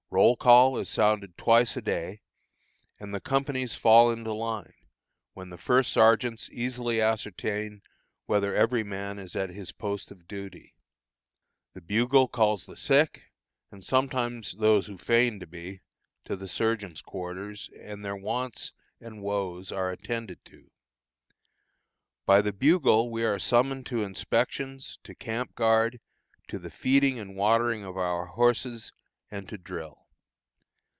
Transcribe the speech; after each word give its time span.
Roll 0.13 0.35
call 0.35 0.77
is 0.77 0.89
sounded 0.89 1.37
twice 1.37 1.77
a 1.77 1.81
day, 1.81 2.19
and 2.99 3.15
the 3.15 3.21
companies 3.21 3.75
fall 3.75 4.11
into 4.11 4.33
line, 4.33 4.73
when 5.31 5.49
the 5.51 5.57
first 5.57 5.93
sergeants 5.93 6.49
easily 6.51 6.99
ascertain 6.99 7.81
whether 8.25 8.53
every 8.53 8.83
man 8.83 9.17
is 9.17 9.37
at 9.37 9.51
his 9.51 9.71
post 9.71 10.11
of 10.11 10.27
duty. 10.27 10.75
The 11.73 11.79
bugle 11.79 12.27
calls 12.27 12.65
the 12.65 12.75
sick, 12.75 13.31
and 13.71 13.85
sometimes 13.85 14.51
those 14.55 14.87
who 14.87 14.97
feign 14.97 15.39
to 15.39 15.47
be, 15.47 15.79
to 16.25 16.35
the 16.35 16.47
surgeon's 16.47 17.01
quarters, 17.01 17.69
and 17.79 18.03
their 18.03 18.17
wants 18.17 18.73
and 18.99 19.21
woes 19.23 19.71
are 19.71 19.91
attended 19.91 20.43
to. 20.43 20.69
By 22.25 22.41
the 22.41 22.51
bugle 22.53 23.09
we 23.09 23.23
are 23.23 23.39
summoned 23.39 23.85
to 23.85 24.03
inspections, 24.03 24.99
to 25.05 25.15
camp 25.15 25.55
guard, 25.55 26.01
to 26.49 26.59
the 26.59 26.69
feeding 26.69 27.17
and 27.17 27.33
watering 27.33 27.85
of 27.85 27.95
our 27.95 28.25
horses 28.25 28.91
and 29.31 29.47
to 29.47 29.57
drill. 29.57 29.99